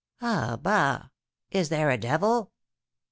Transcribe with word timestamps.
"Ah, 0.19 0.57
bah! 0.59 1.09
Is 1.51 1.69
there 1.69 1.91
a 1.91 1.97
devil?" 1.99 2.51